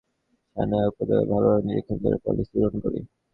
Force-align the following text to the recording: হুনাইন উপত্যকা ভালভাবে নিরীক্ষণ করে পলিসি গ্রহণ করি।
হুনাইন 0.57 0.87
উপত্যকা 0.89 1.23
ভালভাবে 1.31 1.61
নিরীক্ষণ 1.67 1.97
করে 2.03 2.17
পলিসি 2.23 2.53
গ্রহণ 2.55 2.75
করি। 2.83 2.99